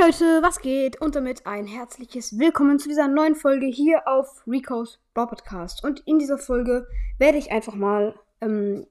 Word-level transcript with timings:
Leute, 0.00 0.42
was 0.42 0.60
geht? 0.60 0.98
Und 1.02 1.14
damit 1.14 1.46
ein 1.46 1.66
herzliches 1.66 2.38
Willkommen 2.38 2.78
zu 2.78 2.88
dieser 2.88 3.06
neuen 3.06 3.34
Folge 3.34 3.66
hier 3.66 4.08
auf 4.08 4.42
Rico's 4.46 4.98
Brawl 5.12 5.26
Podcast. 5.26 5.84
Und 5.84 6.00
in 6.06 6.18
dieser 6.18 6.38
Folge 6.38 6.86
werde 7.18 7.36
ich 7.36 7.52
einfach 7.52 7.74
mal 7.74 8.18
ähm, 8.40 8.86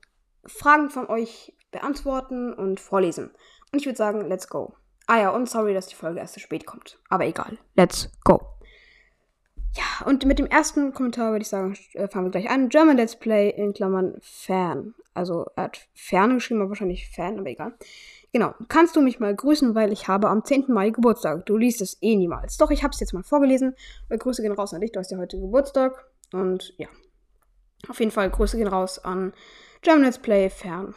Fragen 0.46 0.92
von 0.92 1.08
euch 1.08 1.58
beantworten 1.72 2.54
und 2.54 2.80
vorlesen. 2.80 3.32
Und 3.72 3.80
ich 3.80 3.88
würde 3.88 3.98
sagen, 3.98 4.28
let's 4.28 4.50
go. 4.50 4.76
Ah 5.08 5.20
ja, 5.20 5.30
und 5.32 5.50
sorry, 5.50 5.74
dass 5.74 5.88
die 5.88 5.96
Folge 5.96 6.20
erst 6.20 6.36
zu 6.36 6.40
spät 6.40 6.68
kommt. 6.68 7.00
Aber 7.10 7.26
egal, 7.26 7.58
let's 7.74 8.12
go. 8.24 8.42
Ja, 9.76 10.06
und 10.06 10.26
mit 10.26 10.38
dem 10.38 10.46
ersten 10.46 10.94
Kommentar 10.94 11.32
würde 11.32 11.42
ich 11.42 11.50
sagen, 11.50 11.76
äh, 11.94 12.08
fangen 12.08 12.28
wir 12.28 12.32
gleich 12.40 12.52
an. 12.52 12.70
German 12.70 12.98
Let's 12.98 13.16
Play 13.16 13.50
in 13.50 13.74
Klammern 13.74 14.20
Fan. 14.22 14.94
Also 15.14 15.48
er 15.56 15.64
hat 15.64 15.88
Ferne 15.94 16.36
geschrieben, 16.36 16.62
aber 16.62 16.70
wahrscheinlich 16.70 17.10
Fan, 17.10 17.40
aber 17.40 17.50
egal. 17.50 17.74
Genau. 18.32 18.54
Kannst 18.68 18.96
du 18.96 19.02
mich 19.02 19.20
mal 19.20 19.36
grüßen, 19.36 19.74
weil 19.76 19.92
ich 19.92 20.08
habe 20.08 20.30
am 20.30 20.46
10. 20.46 20.66
Mai 20.68 20.92
Geburtstag. 20.92 21.46
Du 21.46 21.58
liest 21.58 21.82
es 21.82 21.98
eh 22.02 22.16
niemals. 22.16 22.58
Doch, 22.58 22.72
ich 22.72 22.84
habe 22.84 22.92
es 22.94 23.00
jetzt 23.00 23.14
mal 23.14 23.24
vorgelesen. 23.24 23.76
Grüße 24.10 24.42
gehen 24.42 24.52
raus 24.52 24.74
an 24.74 24.82
dich. 24.82 24.92
Du 24.92 25.00
hast 25.00 25.12
ja 25.12 25.18
heute 25.18 25.40
Geburtstag. 25.40 26.06
Und 26.32 26.74
ja. 26.78 26.88
Auf 27.88 28.00
jeden 28.00 28.12
Fall 28.12 28.30
Grüße 28.30 28.58
gehen 28.58 28.68
raus 28.68 29.00
an 29.00 29.34
German 29.82 30.04
Let's 30.04 30.20
Play 30.20 30.50
Fern. 30.50 30.94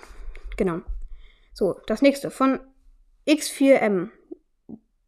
Genau. 0.56 0.80
So, 1.54 1.80
das 1.86 2.02
nächste. 2.02 2.30
Von 2.30 2.60
X4M. 3.26 4.10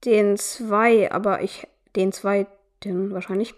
Den 0.05 0.36
2, 0.36 1.12
aber 1.12 1.42
ich. 1.42 1.66
Den 1.96 2.10
zweiten 2.10 3.12
wahrscheinlich 3.12 3.55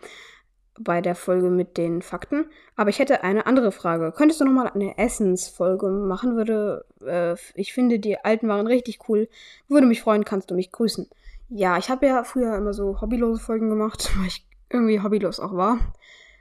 bei 0.78 1.00
der 1.00 1.14
Folge 1.14 1.48
mit 1.48 1.76
den 1.76 2.02
Fakten. 2.02 2.46
Aber 2.74 2.90
ich 2.90 2.98
hätte 2.98 3.22
eine 3.22 3.46
andere 3.46 3.72
Frage. 3.72 4.12
Könntest 4.12 4.40
du 4.40 4.44
nochmal 4.44 4.70
eine 4.74 4.98
Essensfolge 4.98 5.88
machen? 5.88 6.36
Würde, 6.36 6.84
äh, 7.04 7.36
ich 7.54 7.72
finde, 7.72 7.98
die 7.98 8.18
alten 8.18 8.48
waren 8.48 8.66
richtig 8.66 9.08
cool. 9.08 9.28
Würde 9.68 9.86
mich 9.86 10.02
freuen, 10.02 10.24
kannst 10.24 10.50
du 10.50 10.54
mich 10.54 10.72
grüßen. 10.72 11.08
Ja, 11.48 11.78
ich 11.78 11.90
habe 11.90 12.06
ja 12.06 12.24
früher 12.24 12.56
immer 12.56 12.72
so 12.72 13.00
hobbylose 13.00 13.42
Folgen 13.42 13.68
gemacht, 13.70 14.10
weil 14.18 14.27
ich 14.27 14.46
irgendwie 14.70 15.00
hobbylos 15.00 15.41
auch 15.41 15.55
war. 15.55 15.78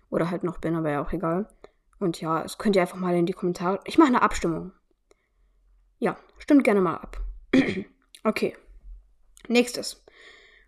Oder 0.09 0.31
halt 0.31 0.43
noch 0.43 0.59
bin, 0.59 0.75
aber 0.75 0.91
ja 0.91 1.01
auch 1.01 1.11
egal. 1.11 1.47
Und 1.99 2.21
ja, 2.21 2.43
es 2.43 2.57
könnt 2.57 2.75
ihr 2.75 2.81
einfach 2.81 2.97
mal 2.97 3.15
in 3.15 3.25
die 3.25 3.33
Kommentare. 3.33 3.79
Ich 3.85 3.97
mache 3.97 4.09
eine 4.09 4.21
Abstimmung. 4.21 4.71
Ja, 5.99 6.17
stimmt 6.37 6.63
gerne 6.63 6.81
mal 6.81 6.95
ab. 6.95 7.21
okay. 8.23 8.55
Nächstes 9.47 10.04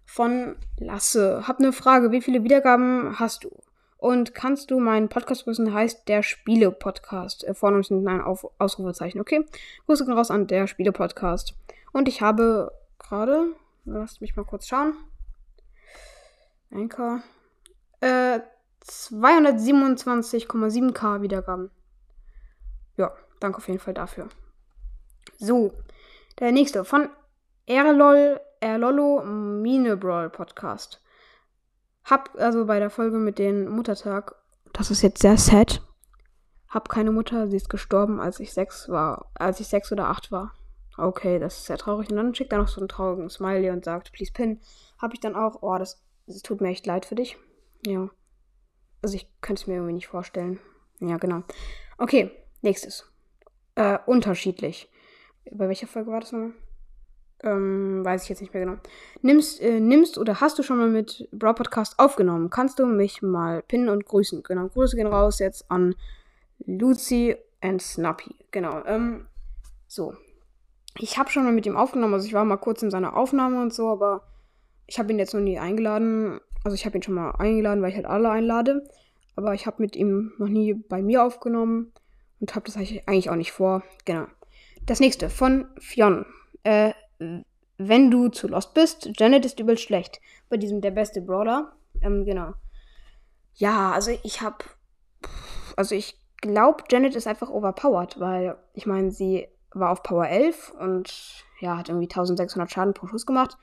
von 0.08 0.56
Lasse. 0.80 1.48
Hab 1.48 1.60
eine 1.60 1.72
Frage. 1.74 2.12
Wie 2.12 2.22
viele 2.22 2.44
Wiedergaben 2.44 3.20
hast 3.20 3.44
du? 3.44 3.52
Und 3.98 4.34
kannst 4.34 4.72
du 4.72 4.80
meinen 4.80 5.10
Podcast 5.10 5.44
grüßen? 5.44 5.72
Heißt 5.74 6.08
der 6.08 6.24
Spiele-Podcast. 6.24 7.44
Äh, 7.44 7.54
vorne 7.54 7.84
sind 7.84 8.08
ein 8.08 8.22
Auf 8.22 8.48
Ausrufezeichen, 8.58 9.22
okay? 9.22 9.46
Grüße 9.86 10.06
gehen 10.06 10.14
raus 10.14 10.32
an 10.32 10.48
der 10.48 10.66
Spiele-Podcast. 10.66 11.54
Und 11.92 12.08
ich 12.08 12.22
habe 12.22 12.72
gerade, 12.98 13.54
lasst 13.86 14.22
mich 14.22 14.36
mal 14.36 14.46
kurz 14.46 14.68
schauen. 14.68 14.96
Anchor. 16.72 17.22
Äh, 18.00 18.40
227,7k 18.86 21.22
Wiedergaben. 21.22 21.70
Ja, 22.96 23.12
danke 23.40 23.58
auf 23.58 23.68
jeden 23.68 23.80
Fall 23.80 23.94
dafür. 23.94 24.30
So, 25.38 25.74
der 26.40 26.54
nächste 26.54 26.86
von 26.86 27.10
Erlol 27.66 28.40
Erlollo 28.60 29.24
Mine 29.24 29.98
Brawl 29.98 30.30
Podcast. 30.30 31.02
Hab 32.04 32.36
also 32.38 32.66
bei 32.66 32.80
der 32.80 32.90
Folge 32.90 33.18
mit 33.18 33.38
dem 33.38 33.70
Muttertag, 33.70 34.36
das 34.74 34.92
ist 34.92 35.02
jetzt 35.02 35.22
sehr 35.22 35.38
sad. 35.38 35.82
Hab 36.70 36.90
keine 36.90 37.12
Mutter, 37.12 37.48
sie 37.48 37.58
ist 37.58 37.70
gestorben, 37.70 38.20
als 38.20 38.40
ich 38.40 38.54
sechs 38.54 38.90
war, 38.90 39.32
als 39.36 39.60
ich 39.60 39.68
sechs 39.68 39.92
oder 39.92 40.08
acht 40.08 40.32
war. 40.32 40.54
Okay, 40.98 41.38
das 41.40 41.58
ist 41.60 41.66
sehr 41.66 41.78
traurig. 41.78 42.10
Und 42.10 42.18
dann 42.18 42.34
schickt 42.34 42.52
er 42.52 42.58
noch 42.58 42.68
so 42.68 42.82
einen 42.82 42.90
traurigen 42.90 43.30
Smiley 43.30 43.70
und 43.70 43.86
sagt, 43.86 44.12
please 44.12 44.32
pin. 44.34 44.60
Hab 44.98 45.14
ich 45.14 45.20
dann 45.20 45.36
auch, 45.36 45.62
oh, 45.62 45.78
das, 45.78 46.04
das 46.26 46.42
tut 46.42 46.60
mir 46.60 46.70
echt 46.70 46.86
leid 46.86 47.06
für 47.06 47.16
dich. 47.16 47.38
Ja. 47.86 48.10
Also 49.02 49.16
ich 49.16 49.30
könnte 49.42 49.62
es 49.62 49.68
mir 49.68 49.76
irgendwie 49.76 49.94
nicht 49.94 50.08
vorstellen. 50.08 50.60
Ja, 51.00 51.18
genau. 51.18 51.44
Okay, 51.98 52.32
nächstes. 52.62 53.12
Äh, 53.76 54.00
unterschiedlich. 54.08 54.90
Bei 55.52 55.68
welcher 55.68 55.88
Folge 55.88 56.12
war 56.12 56.20
das 56.20 56.32
nochmal? 56.32 56.54
Ähm, 57.44 58.04
weiß 58.04 58.24
ich 58.24 58.30
jetzt 58.30 58.42
nicht 58.42 58.54
mehr 58.54 58.66
genau. 58.66 58.78
Nimmst, 59.22 59.62
äh, 59.62 59.80
nimmst 59.80 60.18
oder 60.18 60.42
hast 60.42 60.58
du 60.58 60.64
schon 60.64 60.78
mal 60.78 60.90
mit 60.90 61.28
Brawl 61.32 61.54
Podcast 61.54 62.00
aufgenommen? 62.00 62.50
Kannst 62.50 62.80
du 62.80 62.86
mich 62.86 63.22
mal 63.22 63.62
pinnen 63.62 63.90
und 63.90 64.06
grüßen? 64.06 64.42
Genau, 64.44 64.68
Grüße 64.68 64.96
gehen 64.96 65.08
raus 65.08 65.40
jetzt 65.40 65.70
an 65.70 65.96
Lucy 66.66 67.36
and 67.62 67.82
Snappy. 67.82 68.36
Genau, 68.52 68.84
ähm, 68.86 69.28
so. 69.88 70.16
Ich 70.98 71.20
habe 71.20 71.30
schon 71.30 71.44
mal 71.44 71.54
mit 71.54 71.68
ihm 71.68 71.78
aufgenommen, 71.78 72.16
also 72.16 72.26
ich 72.26 72.34
war 72.34 72.44
mal 72.44 72.58
kurz 72.58 72.82
in 72.82 72.90
seiner 72.90 73.16
Aufnahme 73.16 73.62
und 73.62 73.72
so, 73.72 73.88
aber 73.90 74.24
ich 74.88 74.98
habe 74.98 75.12
ihn 75.12 75.20
jetzt 75.20 75.34
noch 75.34 75.42
nie 75.42 75.60
eingeladen. 75.60 76.40
Also 76.64 76.74
ich 76.74 76.86
habe 76.86 76.98
ihn 76.98 77.04
schon 77.04 77.14
mal 77.14 77.32
eingeladen, 77.32 77.84
weil 77.84 77.90
ich 77.90 77.96
halt 77.96 78.08
alle 78.08 78.30
einlade. 78.30 78.84
Aber 79.36 79.54
ich 79.54 79.68
habe 79.68 79.82
mit 79.82 79.96
ihm 79.96 80.34
noch 80.40 80.48
nie 80.48 80.74
bei 80.74 81.04
mir 81.04 81.24
aufgenommen 81.24 81.94
und 82.40 82.56
habe 82.56 82.66
das 82.66 82.78
eigentlich 82.78 83.30
auch 83.30 83.36
nicht 83.36 83.52
vor. 83.52 83.84
Genau. 84.06 84.26
Das 84.86 85.00
nächste 85.00 85.30
von 85.30 85.68
Fionn. 85.78 86.26
Äh, 86.64 86.94
wenn 87.78 88.12
du 88.12 88.30
zu 88.30 88.48
lost 88.48 88.74
bist, 88.74 89.10
Janet 89.18 89.46
ist 89.46 89.60
übel 89.60 89.78
schlecht. 89.78 90.20
Bei 90.50 90.58
diesem 90.58 90.82
der 90.82 90.92
beste 90.92 91.22
Brawler. 91.22 91.74
Ähm, 92.02 92.26
genau. 92.26 92.54
Ja, 93.56 93.92
also 93.92 94.12
ich 94.24 94.42
hab. 94.42 94.64
Also 95.76 95.96
ich 95.96 96.20
glaube, 96.42 96.84
Janet 96.90 97.16
ist 97.16 97.28
einfach 97.28 97.50
overpowered, 97.50 98.20
weil 98.20 98.58
ich 98.74 98.86
meine, 98.86 99.12
sie 99.12 99.48
war 99.72 99.92
auf 99.92 100.04
Power 100.04 100.28
11 100.28 100.72
und 100.80 101.44
ja, 101.60 101.78
hat 101.78 101.90
irgendwie 101.90 102.08
1600 102.08 102.72
Schaden 102.72 102.94
pro 102.94 103.08
Schuss 103.08 103.26
gemacht 103.26 103.58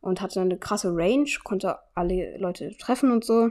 und 0.00 0.20
hatte 0.20 0.40
eine 0.40 0.58
krasse 0.58 0.94
Range, 0.94 1.28
konnte 1.44 1.78
alle 1.94 2.36
Leute 2.38 2.76
treffen 2.76 3.12
und 3.12 3.24
so. 3.24 3.50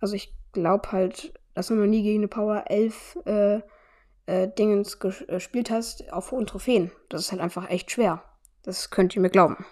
Also 0.00 0.14
ich 0.14 0.32
glaube 0.52 0.92
halt, 0.92 1.32
dass 1.54 1.68
du 1.68 1.74
noch 1.74 1.86
nie 1.86 2.02
gegen 2.02 2.20
eine 2.20 2.28
Power 2.28 2.64
11 2.68 3.18
äh, 3.26 3.60
äh, 4.26 4.48
Dingens 4.48 4.98
gespielt 4.98 5.70
hast 5.70 6.12
auf 6.12 6.30
hohen 6.30 6.46
Trophäen. 6.46 6.90
Das 7.08 7.22
ist 7.22 7.32
halt 7.32 7.40
einfach 7.40 7.68
echt 7.68 7.90
schwer. 7.90 8.22
Das 8.68 8.90
könnt 8.90 9.16
ihr 9.16 9.22
mir 9.22 9.30
glauben. 9.30 9.64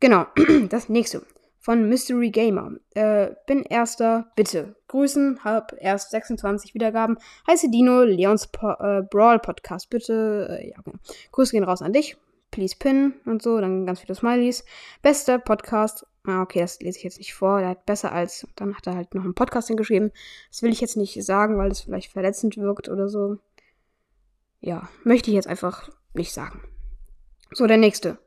Genau, 0.00 0.24
das 0.70 0.88
nächste. 0.88 1.26
Von 1.58 1.90
Mystery 1.90 2.30
Gamer. 2.30 2.72
Äh, 2.94 3.32
bin 3.46 3.64
erster, 3.64 4.32
bitte. 4.34 4.76
Grüßen, 4.88 5.44
hab 5.44 5.74
erst 5.78 6.10
26 6.12 6.72
Wiedergaben. 6.72 7.18
Heiße 7.46 7.70
Dino, 7.70 8.02
Leons 8.02 8.46
po 8.46 8.70
äh, 8.80 9.02
Brawl 9.02 9.40
Podcast. 9.40 9.90
Bitte, 9.90 10.58
äh, 10.58 10.70
ja, 10.70 10.80
genau. 10.82 10.96
Grüße 11.32 11.52
gehen 11.52 11.64
raus 11.64 11.82
an 11.82 11.92
dich. 11.92 12.16
Please 12.50 12.74
pin 12.78 13.12
und 13.26 13.42
so. 13.42 13.60
Dann 13.60 13.84
ganz 13.84 14.00
viele 14.00 14.14
Smileys. 14.14 14.64
Bester 15.02 15.38
Podcast. 15.38 16.06
Ah, 16.24 16.40
okay, 16.40 16.60
das 16.60 16.80
lese 16.80 16.96
ich 16.96 17.04
jetzt 17.04 17.18
nicht 17.18 17.34
vor. 17.34 17.60
Der 17.60 17.68
hat 17.68 17.84
besser 17.84 18.10
als. 18.10 18.46
Dann 18.56 18.74
hat 18.74 18.86
er 18.86 18.96
halt 18.96 19.14
noch 19.14 19.24
einen 19.24 19.34
Podcast 19.34 19.68
hingeschrieben. 19.68 20.12
Das 20.50 20.62
will 20.62 20.72
ich 20.72 20.80
jetzt 20.80 20.96
nicht 20.96 21.22
sagen, 21.22 21.58
weil 21.58 21.68
das 21.68 21.82
vielleicht 21.82 22.10
verletzend 22.10 22.56
wirkt 22.56 22.88
oder 22.88 23.10
so. 23.10 23.36
Ja, 24.60 24.88
möchte 25.04 25.28
ich 25.28 25.34
jetzt 25.34 25.46
einfach 25.46 25.90
nicht 26.14 26.32
sagen. 26.32 26.62
So, 27.54 27.66
der 27.66 27.76
nächste. 27.76 28.18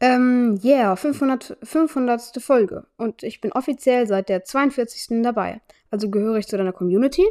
Ähm, 0.00 0.60
yeah, 0.62 0.94
500, 0.94 1.58
500. 1.62 2.40
Folge. 2.40 2.86
Und 2.96 3.22
ich 3.22 3.40
bin 3.40 3.52
offiziell 3.52 4.06
seit 4.06 4.28
der 4.28 4.44
42. 4.44 5.22
dabei. 5.22 5.60
Also 5.90 6.08
gehöre 6.08 6.36
ich 6.36 6.46
zu 6.46 6.56
deiner 6.56 6.72
Community. 6.72 7.26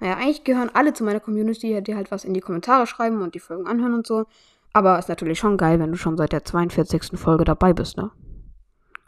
Naja, 0.00 0.16
eigentlich 0.16 0.44
gehören 0.44 0.70
alle 0.72 0.92
zu 0.92 1.04
meiner 1.04 1.20
Community, 1.20 1.80
die 1.82 1.94
halt 1.94 2.10
was 2.10 2.24
in 2.24 2.34
die 2.34 2.40
Kommentare 2.40 2.86
schreiben 2.86 3.22
und 3.22 3.34
die 3.34 3.40
Folgen 3.40 3.66
anhören 3.66 3.94
und 3.94 4.06
so. 4.06 4.26
Aber 4.72 4.98
ist 4.98 5.08
natürlich 5.08 5.38
schon 5.38 5.56
geil, 5.56 5.78
wenn 5.80 5.90
du 5.90 5.96
schon 5.96 6.16
seit 6.16 6.32
der 6.32 6.44
42. 6.44 7.18
Folge 7.18 7.44
dabei 7.44 7.72
bist, 7.72 7.96
ne? 7.96 8.10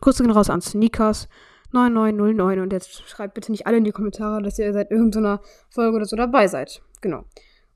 Grüße 0.01 0.22
gehen 0.22 0.33
raus 0.33 0.49
an 0.49 0.62
Sneakers 0.62 1.28
9909 1.72 2.61
und 2.61 2.72
jetzt 2.72 3.09
schreibt 3.09 3.34
bitte 3.34 3.53
nicht 3.53 3.67
alle 3.67 3.77
in 3.77 3.84
die 3.84 3.93
Kommentare, 3.93 4.43
dass 4.43 4.59
ihr 4.59 4.72
seit 4.72 4.91
irgendeiner 4.91 5.41
Folge 5.69 5.97
oder 5.97 6.07
so 6.07 6.17
dabei 6.17 6.49
seid. 6.49 6.83
Genau. 7.01 7.25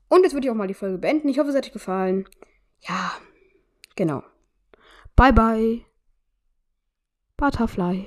Und 0.09 0.23
jetzt 0.23 0.33
würde 0.33 0.47
ich 0.47 0.51
auch 0.51 0.55
mal 0.55 0.67
die 0.67 0.73
Folge 0.73 0.97
beenden. 0.97 1.29
Ich 1.29 1.39
hoffe, 1.39 1.49
es 1.49 1.55
hat 1.55 1.65
euch 1.65 1.71
gefallen. 1.71 2.25
Ja, 2.81 3.11
Genau. 3.95 4.23
Bye 5.15 5.31
bye. 5.31 5.85
Butterfly. 7.37 8.05